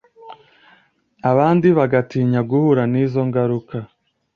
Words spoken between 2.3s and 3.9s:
guhura n’izo ngaruka